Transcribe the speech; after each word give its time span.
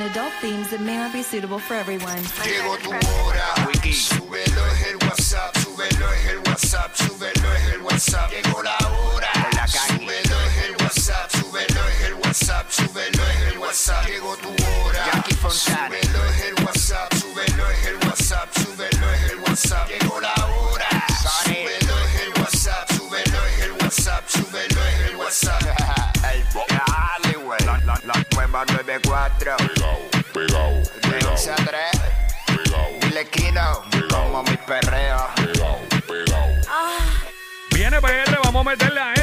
and 0.00 0.10
adult 0.10 0.32
themes 0.40 0.70
that 0.70 0.80
may 0.80 0.96
not 0.96 1.12
be 1.12 1.22
suitable 1.22 1.58
for 1.58 1.74
everyone. 1.74 2.22
Llegó 2.44 2.76
tu 2.78 2.90
hora. 2.90 3.54
Súbelo 3.92 4.66
es 4.66 4.86
el 4.86 4.96
WhatsApp, 4.96 5.56
súbelo 5.58 6.12
es 6.12 6.26
el 6.26 6.38
WhatsApp, 6.38 6.94
súbelo 6.94 7.54
es 7.54 7.74
el 7.74 7.82
WhatsApp. 7.82 8.30
Llegó 8.30 8.62
la 8.62 8.76
hora. 8.78 9.32
Súbelo 9.66 10.40
es 10.46 10.64
el 10.64 10.76
WhatsApp, 10.80 11.30
súbelo 11.30 11.88
es 11.88 12.00
el 12.04 12.14
WhatsApp, 12.14 12.70
súbelo 12.70 13.22
es 13.26 13.52
el 13.52 13.58
WhatsApp. 13.58 14.06
Llegó 14.06 14.36
tu 14.36 14.50
hora. 14.50 15.24
Súbelo 15.50 15.94
es 15.96 16.09
94. 28.98 29.56
Pegao, 29.56 30.00
pegao, 30.32 30.82
De 31.08 31.26
11 31.26 31.50
a 31.50 31.54
3. 31.54 31.90
pegao, 32.46 32.88
Dile 33.00 33.24
Kino. 33.30 33.82
Como 34.10 34.42
mi 34.42 34.56
perreo. 34.66 35.28
pegao, 35.36 35.78
pegao. 36.08 36.48
Viene 37.72 38.00
PR, 38.00 38.38
vamos 38.42 38.66
a 38.66 38.70
meterle 38.70 39.00
a 39.00 39.12
esto. 39.14 39.19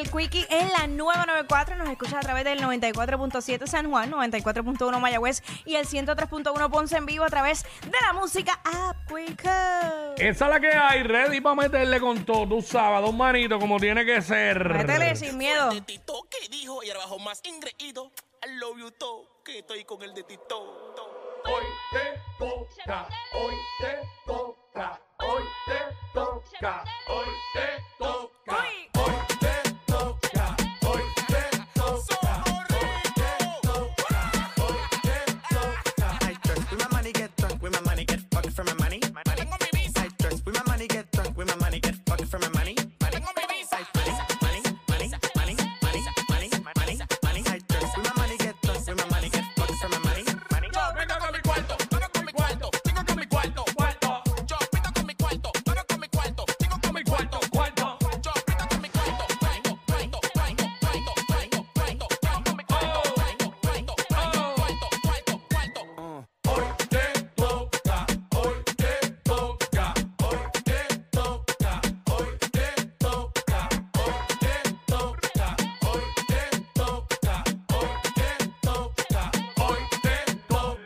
El 0.00 0.10
Quickie 0.10 0.46
en 0.48 0.68
la 0.72 0.86
nueva 0.86 1.26
94. 1.26 1.76
Nos 1.76 1.88
escuchas 1.90 2.14
a 2.14 2.20
través 2.20 2.44
del 2.44 2.60
94.7 2.60 3.66
San 3.66 3.90
Juan, 3.90 4.10
94.1 4.10 4.98
Mayagüez 4.98 5.42
y 5.66 5.76
el 5.76 5.86
103.1 5.86 6.70
Ponce 6.70 6.96
en 6.96 7.06
vivo 7.06 7.24
a 7.24 7.28
través 7.28 7.64
de 7.82 7.98
la 8.00 8.14
música 8.14 8.60
App 8.64 8.96
Quico. 9.06 9.50
Esa 10.16 10.44
es 10.44 10.50
la 10.50 10.60
que 10.60 10.68
hay, 10.68 11.02
ready 11.02 11.40
para 11.40 11.54
meterle 11.54 12.00
con 12.00 12.24
todo. 12.24 12.48
Tú 12.48 12.62
sabes, 12.62 13.02
dos 13.02 13.14
manitos 13.14 13.58
como 13.60 13.78
tiene 13.78 14.06
que 14.06 14.22
ser. 14.22 14.70
Métele 14.70 15.14
sin 15.16 15.36
miedo. 15.36 15.70
de 15.70 15.82
Tito 15.82 16.26
que 16.30 16.48
dijo 16.48 16.82
y 16.82 16.88
ahora 16.88 17.00
bajo 17.00 17.18
más 17.18 17.42
ingreído. 17.44 18.10
I 18.42 18.58
love 18.58 18.78
you 18.78 18.90
todo, 18.92 19.42
que 19.44 19.58
estoy 19.58 19.84
con 19.84 20.02
el 20.02 20.14
de 20.14 20.22
Tito. 20.22 20.94
Hoy 21.44 21.64
te 21.92 22.20
toca, 22.38 23.08
hoy 23.34 23.54
te 23.80 23.98
toca, 24.26 25.00
hoy 25.18 25.42
te 25.66 25.78
toca, 26.14 26.84
hoy 27.06 27.26
te 27.54 27.82
toca. 27.98 28.19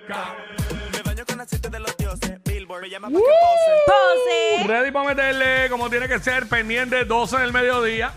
Toca. 0.07 0.35
Me 0.93 1.03
baño 1.03 1.25
con 1.27 1.41
aceite 1.41 1.71
de 1.71 1.81
los 1.81 1.97
dioses. 1.97 2.39
Billboard 2.45 2.83
me 2.83 2.91
llama 2.91 3.09
pa' 3.09 3.15
que 3.15 3.21
pose. 3.21 4.63
Pose. 4.63 4.69
Ready 4.69 4.91
para 4.91 5.09
meterle 5.09 5.69
como 5.71 5.91
tiene 5.91 6.09
que 6.09 6.19
ser, 6.19 6.49
pendiente 6.49 7.05
12 7.05 7.39
del 7.39 7.53
mediodía, 7.53 8.13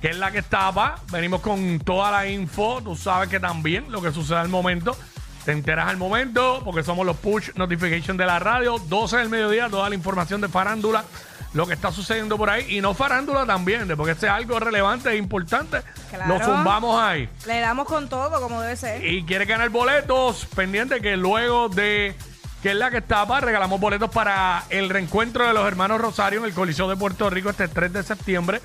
que 0.00 0.08
es 0.08 0.18
la 0.18 0.30
que 0.30 0.38
estaba. 0.38 0.96
Venimos 1.10 1.40
con 1.40 1.78
toda 1.80 2.10
la 2.10 2.26
info. 2.26 2.80
Tú 2.82 2.96
sabes 2.96 3.28
que 3.28 3.40
también 3.40 3.90
lo 3.90 4.02
que 4.02 4.12
sucede 4.12 4.38
al 4.38 4.48
momento, 4.48 4.96
te 5.44 5.52
enteras 5.52 5.88
al 5.88 5.96
momento, 5.96 6.62
porque 6.64 6.82
somos 6.82 7.06
los 7.06 7.16
push 7.16 7.50
notification 7.54 8.16
de 8.16 8.26
la 8.26 8.38
radio. 8.38 8.78
12 8.78 9.16
del 9.18 9.28
mediodía, 9.28 9.68
toda 9.68 9.88
la 9.88 9.94
información 9.94 10.40
de 10.40 10.48
farándula, 10.48 11.04
lo 11.52 11.66
que 11.66 11.74
está 11.74 11.90
sucediendo 11.92 12.36
por 12.36 12.50
ahí. 12.50 12.66
Y 12.76 12.80
no 12.80 12.94
farándula 12.94 13.46
también, 13.46 13.88
de 13.88 13.96
porque 13.96 14.12
este 14.12 14.26
es 14.26 14.32
algo 14.32 14.58
relevante 14.60 15.10
e 15.10 15.16
importante. 15.16 15.78
Claro. 16.10 16.38
Lo 16.38 16.44
zumbamos 16.44 17.00
ahí. 17.00 17.28
Le 17.46 17.60
damos 17.60 17.86
con 17.86 18.08
todo, 18.08 18.40
como 18.40 18.60
debe 18.60 18.76
ser. 18.76 19.04
Y 19.04 19.24
quiere 19.24 19.44
ganar 19.44 19.68
boletos, 19.70 20.46
pendiente 20.54 21.00
que 21.00 21.16
luego 21.16 21.68
de 21.68 22.14
que 22.62 22.70
es 22.72 22.76
la 22.76 22.90
que 22.90 22.98
estaba, 22.98 23.40
regalamos 23.40 23.80
boletos 23.80 24.10
para 24.10 24.64
el 24.68 24.90
reencuentro 24.90 25.46
de 25.46 25.54
los 25.54 25.66
hermanos 25.66 25.98
Rosario 26.00 26.40
en 26.40 26.44
el 26.44 26.52
Coliseo 26.52 26.88
de 26.88 26.96
Puerto 26.96 27.30
Rico 27.30 27.48
este 27.50 27.68
3 27.68 27.92
de 27.92 28.02
septiembre. 28.02 28.60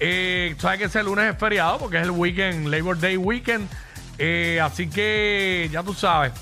Eh, 0.00 0.54
Sabes 0.58 0.78
que 0.78 0.84
ese 0.86 1.02
lunes 1.02 1.32
es 1.32 1.38
feriado 1.38 1.78
porque 1.78 1.96
es 1.96 2.02
el 2.02 2.10
weekend, 2.10 2.68
Labor 2.68 2.98
Day 2.98 3.16
weekend. 3.16 3.66
Eh, 4.18 4.60
así 4.62 4.88
que 4.88 5.68
ya 5.72 5.82
tú 5.82 5.94
sabes. 5.94 6.32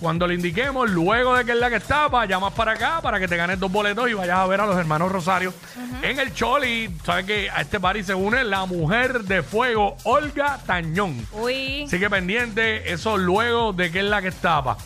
Cuando 0.00 0.26
le 0.26 0.34
indiquemos, 0.34 0.88
luego 0.90 1.36
de 1.36 1.44
que 1.44 1.52
es 1.52 1.58
la 1.58 1.68
que 1.68 1.76
estaba, 1.76 2.24
llamas 2.24 2.54
para 2.54 2.72
acá 2.72 3.00
para 3.02 3.20
que 3.20 3.28
te 3.28 3.36
ganes 3.36 3.60
dos 3.60 3.70
boletos 3.70 4.08
y 4.08 4.14
vayas 4.14 4.38
a 4.38 4.46
ver 4.46 4.62
a 4.62 4.66
los 4.66 4.78
hermanos 4.78 5.12
Rosario 5.12 5.52
en 6.02 6.18
el 6.18 6.32
Choli. 6.32 6.90
Sabes 7.04 7.26
que 7.26 7.50
a 7.50 7.60
este 7.60 7.78
party 7.78 8.02
se 8.02 8.14
une 8.14 8.42
la 8.44 8.64
mujer 8.64 9.24
de 9.24 9.42
fuego, 9.42 9.96
Olga 10.04 10.58
Tañón. 10.64 11.26
Uy. 11.32 11.84
Así 11.84 11.98
que 11.98 12.08
pendiente, 12.08 12.90
eso 12.90 13.18
luego 13.18 13.74
de 13.74 13.90
que 13.90 13.98
es 13.98 14.06
la 14.06 14.22
que 14.22 14.28
estaba. 14.28 14.78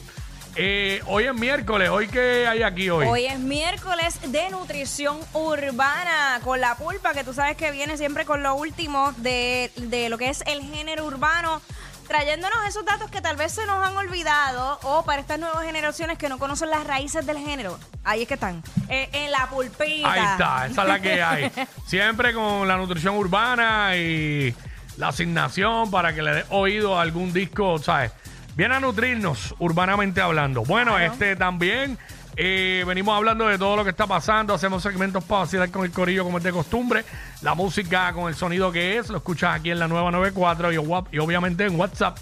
Eh, 0.56 1.00
hoy 1.06 1.25
es 1.25 1.34
miércoles, 1.34 1.88
hoy 1.91 2.06
que 2.06 2.46
hay 2.46 2.62
aquí 2.62 2.88
hoy. 2.91 3.06
Hoy 3.06 3.26
es 3.26 3.38
miércoles 3.38 4.20
de 4.31 4.50
nutrición 4.50 5.19
urbana 5.32 6.41
con 6.44 6.60
la 6.60 6.76
pulpa, 6.76 7.12
que 7.12 7.25
tú 7.25 7.32
sabes 7.32 7.56
que 7.56 7.72
viene 7.72 7.96
siempre 7.96 8.25
con 8.25 8.42
lo 8.42 8.54
último 8.54 9.12
de, 9.19 9.72
de 9.76 10.08
lo 10.08 10.19
que 10.19 10.28
es 10.28 10.42
el 10.46 10.62
género 10.62 11.06
urbano, 11.06 11.60
trayéndonos 12.06 12.59
esos 12.69 12.84
datos 12.84 13.10
que 13.10 13.20
tal 13.20 13.37
vez 13.37 13.53
se 13.53 13.66
nos 13.66 13.87
han 13.87 13.97
olvidado 13.97 14.78
o 14.82 15.04
para 15.04 15.20
estas 15.20 15.38
nuevas 15.38 15.65
generaciones 15.65 16.19
que 16.19 16.28
no 16.28 16.38
conocen 16.38 16.70
las 16.70 16.87
raíces 16.87 17.26
del 17.26 17.38
género. 17.38 17.78
Ahí 18.04 18.22
es 18.22 18.28
que 18.28 18.34
están, 18.34 18.62
eh, 18.88 19.09
en 19.12 19.31
la 19.31 19.48
pulpita. 19.48 20.12
Ahí 20.12 20.20
está, 20.20 20.66
esa 20.66 20.82
es 20.82 20.88
la 20.88 21.00
que 21.00 21.22
hay. 21.22 21.50
Siempre 21.87 22.32
con 22.32 22.69
la 22.69 22.76
nutrición 22.76 23.16
urbana 23.16 23.97
y 23.97 24.54
la 24.97 25.09
asignación 25.09 25.91
para 25.91 26.14
que 26.14 26.22
le 26.22 26.34
dé 26.34 26.44
oído 26.50 26.98
a 26.98 27.03
algún 27.03 27.32
disco, 27.32 27.78
¿sabes? 27.78 28.12
Viene 28.56 28.76
a 28.76 28.81
nutrirnos 28.81 29.54
urbanamente 29.59 30.20
hablando. 30.20 30.62
Bueno, 30.62 30.98
este 30.98 31.34
también 31.34 31.98
eh, 32.37 32.84
venimos 32.87 33.17
hablando 33.17 33.47
de 33.47 33.59
todo 33.59 33.77
lo 33.77 33.84
que 33.84 33.91
está 33.91 34.06
pasando. 34.06 34.55
Hacemos 34.55 34.83
segmentos 34.83 35.22
para 35.25 35.41
vacilar 35.43 35.71
con 35.71 35.84
el 35.84 35.93
corillo 35.93 36.25
como 36.25 36.39
es 36.39 36.45
de 36.45 36.53
costumbre. 36.53 37.05
La 37.43 37.55
música 37.55 38.12
con 38.12 38.28
el 38.28 38.34
sonido 38.34 38.72
que 38.72 38.99
es, 38.99 39.09
lo 39.09 39.19
escuchas 39.19 39.55
aquí 39.59 39.71
en 39.71 39.78
la 39.78 39.89
nueva 39.89 40.11
94 40.11 40.73
y, 40.73 40.77
obviamente 41.19 41.65
en 41.67 41.78
WhatsApp 41.78 42.19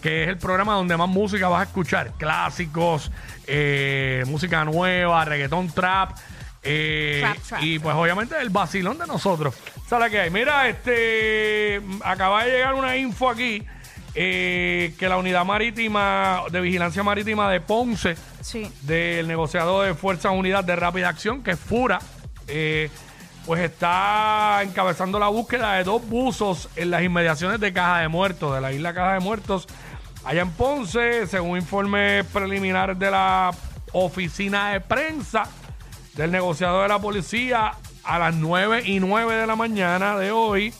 que 0.00 0.24
es 0.24 0.28
el 0.30 0.36
programa 0.36 0.74
donde 0.74 0.96
más 0.96 1.08
música 1.08 1.48
vas 1.48 1.60
a 1.60 1.64
escuchar. 1.64 2.10
Clásicos, 2.18 3.12
eh, 3.46 4.24
música 4.26 4.64
nueva, 4.64 5.24
reggaetón 5.24 5.68
trap. 5.70 6.10
eh, 6.64 7.20
Trap, 7.22 7.38
trap. 7.48 7.62
y 7.62 7.78
pues 7.78 7.94
obviamente 7.94 8.34
el 8.40 8.50
vacilón 8.50 8.98
de 8.98 9.06
nosotros. 9.06 9.54
¿Sabes 9.88 10.10
qué 10.10 10.20
hay? 10.22 10.30
Mira, 10.30 10.68
este 10.68 11.80
acaba 12.04 12.44
de 12.44 12.50
llegar 12.50 12.74
una 12.74 12.96
info 12.96 13.30
aquí 13.30 13.64
eh, 14.14 14.94
que 14.98 15.08
la 15.08 15.16
unidad 15.16 15.44
marítima 15.44 16.42
de 16.50 16.60
vigilancia 16.60 17.02
marítima 17.02 17.50
de 17.50 17.60
Ponce 17.60 18.16
Sí. 18.40 18.70
del 18.82 19.26
negociador 19.28 19.86
de 19.86 19.94
Fuerzas 19.94 20.32
Unidas 20.32 20.66
de 20.66 20.76
Rápida 20.76 21.08
Acción, 21.08 21.42
que 21.42 21.52
es 21.52 21.58
FURA, 21.58 21.98
eh, 22.48 22.90
pues 23.46 23.60
está 23.60 24.60
encabezando 24.62 25.18
la 25.18 25.28
búsqueda 25.28 25.74
de 25.74 25.84
dos 25.84 26.06
buzos 26.08 26.68
en 26.76 26.90
las 26.90 27.02
inmediaciones 27.02 27.58
de 27.60 27.72
Caja 27.72 28.00
de 28.00 28.08
Muertos, 28.08 28.54
de 28.54 28.60
la 28.60 28.72
isla 28.72 28.92
Caja 28.94 29.14
de 29.14 29.20
Muertos, 29.20 29.66
allá 30.24 30.42
en 30.42 30.50
Ponce, 30.50 31.26
según 31.26 31.58
informes 31.58 32.24
preliminares 32.26 32.98
de 32.98 33.10
la 33.10 33.50
oficina 33.92 34.70
de 34.72 34.80
prensa 34.80 35.44
del 36.14 36.30
negociador 36.30 36.82
de 36.82 36.88
la 36.88 36.98
policía, 36.98 37.72
a 38.04 38.18
las 38.18 38.34
9 38.34 38.82
y 38.84 39.00
9 39.00 39.34
de 39.34 39.46
la 39.46 39.56
mañana 39.56 40.16
de 40.18 40.30
hoy, 40.32 40.74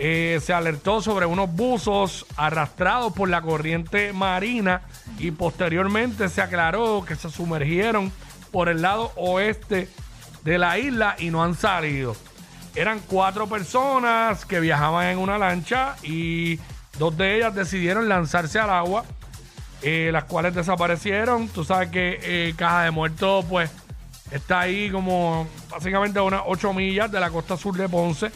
eh, 0.00 0.40
se 0.40 0.52
alertó 0.52 1.02
sobre 1.02 1.26
unos 1.26 1.52
buzos 1.52 2.24
arrastrados 2.36 3.12
por 3.12 3.28
la 3.28 3.42
corriente 3.42 4.12
marina 4.12 4.82
y 5.18 5.32
posteriormente 5.32 6.28
se 6.28 6.40
aclaró 6.40 7.04
que 7.04 7.16
se 7.16 7.30
sumergieron 7.30 8.12
por 8.52 8.68
el 8.68 8.80
lado 8.80 9.12
oeste 9.16 9.88
de 10.44 10.58
la 10.58 10.78
isla 10.78 11.16
y 11.18 11.30
no 11.30 11.42
han 11.42 11.56
salido. 11.56 12.14
Eran 12.76 13.00
cuatro 13.08 13.48
personas 13.48 14.44
que 14.44 14.60
viajaban 14.60 15.08
en 15.08 15.18
una 15.18 15.36
lancha 15.36 15.96
y 16.04 16.60
dos 16.96 17.16
de 17.16 17.36
ellas 17.36 17.54
decidieron 17.54 18.08
lanzarse 18.08 18.60
al 18.60 18.70
agua, 18.70 19.04
eh, 19.82 20.10
las 20.12 20.24
cuales 20.24 20.54
desaparecieron. 20.54 21.48
Tú 21.48 21.64
sabes 21.64 21.90
que 21.90 22.20
eh, 22.22 22.54
Caja 22.56 22.84
de 22.84 22.92
Muertos 22.92 23.44
pues 23.48 23.68
está 24.30 24.60
ahí 24.60 24.90
como 24.90 25.48
básicamente 25.68 26.20
a 26.20 26.22
unas 26.22 26.42
8 26.46 26.72
millas 26.72 27.10
de 27.10 27.18
la 27.18 27.30
costa 27.30 27.56
sur 27.56 27.76
de 27.76 27.88
Ponce. 27.88 28.30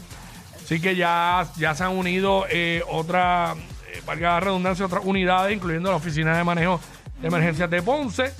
Así 0.73 0.81
que 0.81 0.95
ya, 0.95 1.45
ya 1.55 1.75
se 1.75 1.83
han 1.83 1.95
unido 1.95 2.47
eh, 2.49 2.81
otra, 2.89 3.53
eh, 3.85 4.01
valga 4.07 4.29
la 4.29 4.39
redundancia, 4.39 4.83
otras 4.87 5.05
unidades, 5.05 5.55
incluyendo 5.55 5.91
la 5.91 5.97
Oficina 5.97 6.35
de 6.35 6.43
Manejo 6.43 6.81
de 7.21 7.27
Emergencias 7.27 7.69
de 7.69 7.83
Ponce, 7.83 8.33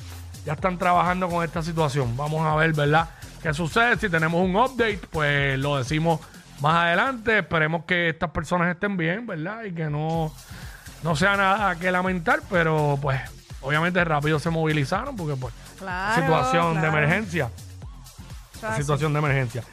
ya 0.44 0.54
están 0.54 0.80
trabajando 0.80 1.30
con 1.30 1.44
esta 1.44 1.62
situación. 1.62 2.18
Vamos 2.18 2.44
a 2.44 2.56
ver, 2.56 2.74
¿verdad? 2.74 3.08
¿Qué 3.44 3.54
sucede? 3.54 4.00
Si 4.00 4.10
tenemos 4.10 4.44
un 4.44 4.56
update, 4.56 5.02
pues 5.12 5.60
lo 5.60 5.78
decimos 5.78 6.22
más 6.60 6.86
adelante. 6.86 7.38
Esperemos 7.38 7.86
que 7.86 8.10
estas 8.10 8.32
personas 8.32 8.74
estén 8.74 8.98
bien, 8.98 9.28
¿verdad? 9.28 9.66
Y 9.66 9.72
que 9.72 9.92
no, 9.92 10.34
no 11.04 11.16
sea 11.16 11.38
nada 11.38 11.76
que 11.76 11.92
lamentar, 11.92 12.40
pero 12.50 12.98
pues 13.00 13.22
obviamente 13.62 14.04
rápido 14.04 14.40
se 14.40 14.50
movilizaron 14.50 15.16
porque 15.16 15.36
pues 15.36 15.54
Claro, 15.78 16.20
situación 16.20 16.82
de 16.82 16.88
emergencia. 16.88 17.52
Situación 18.76 19.14
de 19.14 19.20
emergencia. 19.20 19.64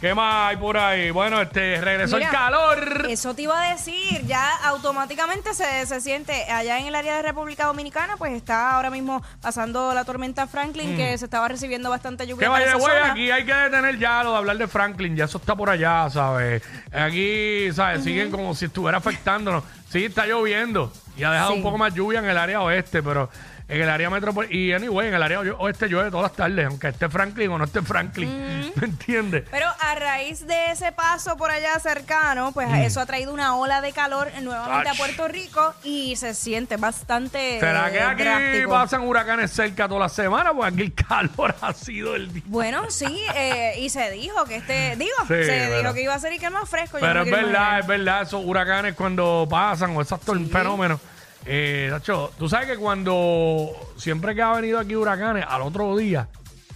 ¿Qué 0.00 0.14
más 0.14 0.50
hay 0.50 0.56
por 0.56 0.76
ahí? 0.76 1.10
Bueno, 1.10 1.40
este 1.42 1.80
regresó 1.80 2.16
Mira, 2.18 2.28
el 2.28 2.34
calor. 2.34 3.06
Eso 3.10 3.34
te 3.34 3.42
iba 3.42 3.60
a 3.60 3.70
decir, 3.72 4.24
ya 4.26 4.54
automáticamente 4.68 5.54
se, 5.54 5.86
se 5.86 6.00
siente 6.00 6.44
allá 6.44 6.78
en 6.78 6.86
el 6.86 6.94
área 6.94 7.16
de 7.16 7.22
República 7.22 7.64
Dominicana, 7.66 8.16
pues 8.16 8.32
está 8.32 8.76
ahora 8.76 8.90
mismo 8.90 9.20
pasando 9.42 9.92
la 9.94 10.04
tormenta 10.04 10.46
Franklin, 10.46 10.96
que 10.96 11.18
se 11.18 11.24
estaba 11.24 11.48
recibiendo 11.48 11.90
bastante 11.90 12.24
Que 12.24 12.30
lluvia 12.30 12.48
para 12.48 12.64
vaya, 12.64 12.76
güey, 12.76 12.96
aquí 13.10 13.30
hay 13.32 13.44
que 13.44 13.52
detener 13.54 13.98
ya 13.98 14.22
lo 14.22 14.30
de 14.32 14.36
hablar 14.38 14.56
de 14.58 14.68
Franklin, 14.68 15.16
ya 15.16 15.24
eso 15.24 15.38
está 15.38 15.56
por 15.56 15.68
allá, 15.68 16.08
¿sabes? 16.10 16.62
Aquí, 16.92 17.68
¿sabes? 17.72 18.04
Siguen 18.04 18.30
como 18.30 18.54
si 18.54 18.66
estuviera 18.66 18.98
afectándonos. 18.98 19.64
Sí, 19.90 20.04
está 20.04 20.26
lloviendo 20.26 20.92
y 21.16 21.24
ha 21.24 21.32
dejado 21.32 21.50
Sí. 21.52 21.56
un 21.56 21.62
poco 21.64 21.76
más 21.78 21.92
lluvia 21.92 22.20
en 22.20 22.26
el 22.26 22.38
área 22.38 22.60
oeste, 22.62 23.02
pero 23.02 23.30
en 23.68 23.82
el 23.82 23.88
área 23.90 24.08
metropolitana, 24.08 24.58
y 24.58 24.72
anyway, 24.72 25.08
en 25.08 25.14
el 25.14 25.22
área 25.22 25.40
oeste 25.40 25.88
llueve 25.88 26.10
todas 26.10 26.30
las 26.30 26.36
tardes, 26.36 26.66
aunque 26.66 26.88
esté 26.88 27.08
Franklin 27.10 27.50
o 27.50 27.58
no 27.58 27.64
esté 27.64 27.82
Franklin, 27.82 28.72
¿me 28.76 28.86
entiendes? 28.86 29.44
Pero 29.50 29.66
a 29.78 29.94
raíz 29.94 30.46
de 30.46 30.70
ese 30.72 30.90
paso 30.92 31.36
por 31.36 31.50
allá 31.50 31.78
cercano, 31.78 32.52
pues 32.52 32.66
eso 32.84 33.00
ha 33.00 33.04
traído 33.06 33.32
una 33.34 33.56
ola 33.56 33.82
de 33.82 33.92
calor 33.92 34.28
nuevamente 34.42 34.88
Ach. 34.88 34.94
a 34.94 34.98
Puerto 34.98 35.28
Rico 35.28 35.74
y 35.84 36.16
se 36.16 36.32
siente 36.32 36.78
bastante 36.78 37.60
¿Será 37.60 37.90
que 37.90 37.98
eh, 37.98 38.02
aquí 38.02 38.22
drástico. 38.22 38.70
pasan 38.70 39.02
huracanes 39.02 39.50
cerca 39.50 39.86
toda 39.86 40.00
la 40.00 40.08
semana? 40.08 40.52
Pues 40.54 40.72
aquí 40.72 40.82
el 40.82 40.94
calor 41.08 41.54
ha 41.60 41.72
sido 41.74 42.14
el 42.16 42.32
día. 42.32 42.42
Bueno, 42.46 42.90
sí, 42.90 43.22
eh, 43.34 43.74
y 43.78 43.90
se 43.90 44.10
dijo 44.12 44.44
que 44.46 44.56
este, 44.56 44.96
digo, 44.96 45.12
Sí, 45.22 45.26
se 45.28 45.44
pero- 45.46 45.78
dijo 45.82 45.94
que 45.94 46.02
iba 46.04 46.14
a 46.14 46.18
ser 46.18 46.32
y 46.32 46.38
que 46.38 46.48
más 46.48 46.68
fresco. 46.68 46.96
Pero 47.00 47.14
no 47.20 47.22
es 47.26 47.30
verdad, 47.30 47.48
imaginar. 47.50 47.80
es 47.80 47.86
verdad, 47.86 48.22
esos 48.22 48.42
huracanes 48.44 48.94
cuando 48.94 49.46
pasan 49.50 49.94
o 49.94 50.00
esos 50.00 50.18
tor- 50.22 50.48
fenómenos. 50.48 51.00
Eh, 51.46 51.88
Nacho, 51.90 52.32
tú 52.38 52.48
sabes 52.48 52.68
que 52.68 52.76
cuando 52.76 53.70
siempre 53.96 54.34
que 54.34 54.42
ha 54.42 54.52
venido 54.52 54.78
aquí 54.78 54.94
huracanes, 54.96 55.44
al 55.48 55.62
otro 55.62 55.96
día, 55.96 56.28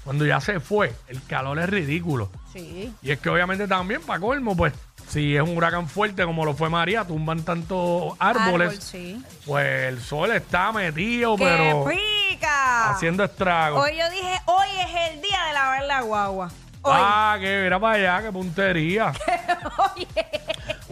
cuando 0.04 0.24
ya 0.24 0.40
se 0.40 0.60
fue, 0.60 0.92
el 1.08 1.22
calor 1.26 1.58
es 1.58 1.68
ridículo. 1.68 2.30
Sí. 2.52 2.92
Y 3.02 3.10
es 3.10 3.18
que 3.20 3.28
obviamente 3.30 3.66
también, 3.68 4.02
para 4.02 4.20
colmo, 4.20 4.56
pues, 4.56 4.72
si 5.08 5.36
es 5.36 5.42
un 5.42 5.56
huracán 5.56 5.88
fuerte 5.88 6.24
como 6.24 6.44
lo 6.44 6.54
fue 6.54 6.68
María, 6.70 7.04
tumban 7.04 7.42
tantos 7.42 8.14
árboles, 8.18 8.68
Árbol, 8.68 8.82
sí. 8.82 9.22
pues 9.44 9.88
el 9.88 10.00
sol 10.00 10.32
está 10.32 10.72
metido, 10.72 11.36
¡Qué 11.36 11.44
pero 11.44 11.84
pica! 11.84 12.90
haciendo 12.90 13.24
estragos. 13.24 13.82
Hoy 13.84 13.96
yo 13.96 14.10
dije, 14.10 14.40
hoy 14.46 14.68
es 14.80 15.12
el 15.12 15.20
día 15.22 15.44
de 15.48 15.52
lavar 15.52 15.82
la 15.84 16.00
guagua. 16.02 16.50
Hoy. 16.84 16.92
Ah, 16.96 17.36
que 17.40 17.62
mira 17.62 17.78
para 17.78 17.94
allá, 17.94 18.22
qué 18.26 18.32
puntería. 18.32 19.12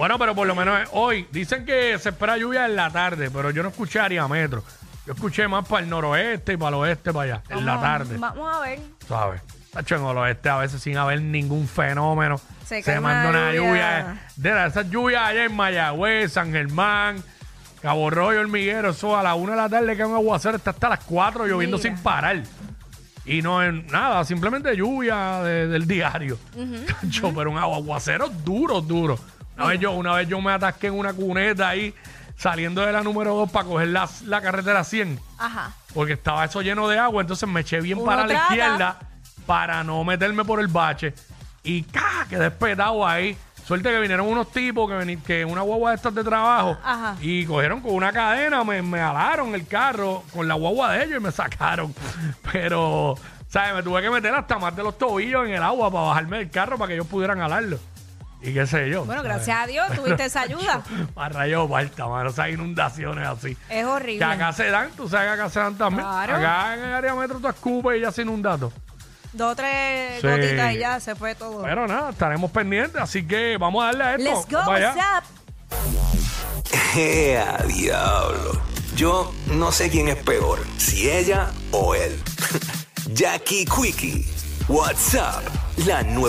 Bueno, 0.00 0.18
pero 0.18 0.34
por 0.34 0.46
lo 0.46 0.54
menos 0.54 0.88
hoy 0.92 1.26
dicen 1.30 1.66
que 1.66 1.98
se 1.98 2.08
espera 2.08 2.38
lluvia 2.38 2.64
en 2.64 2.74
la 2.74 2.88
tarde, 2.90 3.30
pero 3.30 3.50
yo 3.50 3.62
no 3.62 3.68
escuché 3.68 4.00
área 4.00 4.26
metro. 4.28 4.64
Yo 5.06 5.12
escuché 5.12 5.46
más 5.46 5.68
para 5.68 5.84
el 5.84 5.90
noroeste 5.90 6.54
y 6.54 6.56
para 6.56 6.68
el 6.70 6.74
oeste, 6.76 7.12
para 7.12 7.34
allá, 7.34 7.42
en 7.50 7.66
la 7.66 7.72
Vamos- 7.74 7.82
tarde, 7.86 8.16
Vamos 8.16 8.56
a 8.56 8.60
ver. 8.60 8.80
¿sabes? 9.06 9.42
Tacho, 9.70 9.96
en 9.96 10.06
el 10.06 10.16
oeste 10.16 10.48
a 10.48 10.56
veces 10.56 10.80
sin 10.80 10.96
haber 10.96 11.20
ningún 11.20 11.68
fenómeno. 11.68 12.40
Se 12.64 12.82
Se, 12.82 12.98
manda 12.98 13.28
una 13.28 13.52
lluvia. 13.52 14.00
lluvia. 14.00 14.22
De 14.36 14.50
la- 14.52 14.66
esas 14.68 14.88
lluvias 14.88 15.22
allá 15.22 15.44
en 15.44 15.54
Mayagüez, 15.54 16.32
San 16.32 16.50
Germán, 16.50 17.22
Cabo 17.82 18.08
Rojo, 18.08 18.30
Hormiguero, 18.40 18.88
eso 18.92 19.14
a 19.18 19.22
la 19.22 19.34
una 19.34 19.50
de 19.52 19.56
la 19.58 19.68
tarde 19.68 19.96
que 19.98 20.04
un 20.06 20.14
aguacero 20.14 20.56
está 20.56 20.70
hasta 20.70 20.88
las 20.88 21.00
4 21.00 21.46
lloviendo 21.46 21.76
Mira. 21.76 21.90
sin 21.90 22.02
parar. 22.02 22.42
Y 23.26 23.42
no 23.42 23.62
es 23.62 23.84
nada, 23.92 24.24
simplemente 24.24 24.74
lluvia 24.74 25.42
de- 25.42 25.66
del 25.68 25.86
diario. 25.86 26.38
Tacho, 27.02 27.34
pero 27.36 27.50
un 27.50 27.58
aguacero 27.58 28.30
duro, 28.30 28.80
duro. 28.80 29.18
Una 29.60 29.68
vez, 29.68 29.80
yo, 29.80 29.90
una 29.92 30.14
vez 30.14 30.28
yo 30.28 30.40
me 30.40 30.52
atasqué 30.52 30.86
en 30.88 30.98
una 30.98 31.12
cuneta 31.12 31.68
ahí, 31.68 31.94
saliendo 32.36 32.80
de 32.80 32.92
la 32.92 33.02
número 33.02 33.34
2 33.34 33.50
para 33.50 33.66
coger 33.66 33.88
la, 33.88 34.08
la 34.24 34.40
carretera 34.40 34.82
100, 34.84 35.20
Ajá. 35.38 35.72
porque 35.94 36.14
estaba 36.14 36.44
eso 36.46 36.62
lleno 36.62 36.88
de 36.88 36.98
agua, 36.98 37.20
entonces 37.20 37.48
me 37.48 37.60
eché 37.60 37.80
bien 37.80 37.98
Uno 37.98 38.06
para 38.06 38.22
la 38.22 38.28
trata. 38.28 38.42
izquierda 38.44 38.98
para 39.46 39.84
no 39.84 40.02
meterme 40.04 40.44
por 40.44 40.60
el 40.60 40.68
bache. 40.68 41.12
Y 41.62 41.82
¡ca! 41.82 42.26
quedé 42.28 42.44
despetado 42.44 43.06
ahí. 43.06 43.36
Suerte 43.66 43.90
que 43.90 44.00
vinieron 44.00 44.26
unos 44.26 44.50
tipos 44.50 44.88
que, 44.88 44.96
veni- 44.96 45.22
que 45.22 45.44
una 45.44 45.60
guagua 45.60 45.90
de 45.90 45.96
estas 45.96 46.14
de 46.14 46.24
trabajo 46.24 46.76
Ajá. 46.82 47.14
y 47.20 47.44
cogieron 47.44 47.80
con 47.82 47.94
una 47.94 48.10
cadena, 48.10 48.64
me, 48.64 48.80
me 48.82 49.00
alaron 49.00 49.54
el 49.54 49.66
carro 49.66 50.24
con 50.32 50.48
la 50.48 50.54
guagua 50.54 50.92
de 50.92 51.04
ellos 51.04 51.18
y 51.20 51.22
me 51.22 51.30
sacaron. 51.30 51.94
Pero, 52.52 53.16
¿sabes? 53.48 53.74
Me 53.74 53.82
tuve 53.82 54.00
que 54.02 54.10
meter 54.10 54.34
hasta 54.34 54.58
más 54.58 54.74
de 54.74 54.82
los 54.82 54.96
tobillos 54.98 55.46
en 55.46 55.54
el 55.54 55.62
agua 55.62 55.90
para 55.90 56.04
bajarme 56.06 56.38
del 56.38 56.50
carro 56.50 56.78
para 56.78 56.88
que 56.88 56.94
ellos 56.94 57.06
pudieran 57.06 57.40
alarlo. 57.42 57.78
Y 58.42 58.54
qué 58.54 58.66
sé 58.66 58.88
yo. 58.88 59.04
Bueno, 59.04 59.22
gracias 59.22 59.56
a 59.58 59.66
Dios 59.66 59.86
tuviste 59.94 60.24
esa 60.24 60.40
ayuda. 60.42 60.82
Para 61.14 61.40
rayos 61.40 61.68
falta, 61.68 62.06
mano. 62.06 62.30
Esas 62.30 62.48
inundaciones 62.48 63.26
así. 63.28 63.50
Es 63.50 63.56
Que 63.68 63.84
horrible. 63.84 64.24
acá 64.24 64.52
se 64.52 64.70
dan, 64.70 64.90
tú 64.96 65.08
sabes 65.08 65.26
que 65.26 65.32
acá 65.40 65.50
se 65.50 65.60
dan 65.60 65.76
también. 65.76 66.06
Claro. 66.06 66.36
Acá 66.36 66.74
en 66.74 66.80
el 66.80 66.94
área 66.94 67.14
metro 67.14 67.38
tú 67.38 67.48
escupes 67.48 67.98
y 67.98 68.00
ya 68.00 68.10
se 68.12 68.22
inunda 68.22 68.56
todo. 68.56 68.72
Dos 69.32 69.52
o 69.52 69.56
tres 69.56 70.20
Sí. 70.20 70.26
gotitas 70.26 70.72
y 70.74 70.78
ya 70.78 70.98
se 71.00 71.14
fue 71.14 71.34
todo. 71.34 71.62
Pero 71.62 71.86
nada, 71.86 72.10
estaremos 72.10 72.50
pendientes, 72.50 73.00
así 73.00 73.26
que 73.26 73.56
vamos 73.58 73.82
a 73.82 73.86
darle 73.86 74.04
a 74.04 74.14
esto. 74.16 74.24
Let's 74.30 74.46
go, 74.50 74.56
Vamos 74.58 74.74
allá. 74.74 74.94
what's 74.94 75.24
up? 75.24 76.96
¡Ea, 76.98 77.58
diablo! 77.68 78.60
Yo 78.96 79.32
no 79.46 79.70
sé 79.70 79.88
quién 79.90 80.08
es 80.08 80.16
peor, 80.16 80.58
si 80.78 81.08
ella 81.10 81.50
o 81.72 81.94
él. 81.94 82.20
Jackie 83.12 83.64
Quickie, 83.66 84.26
WhatsApp, 84.68 85.42
la 85.86 86.02
nueva. 86.02 86.18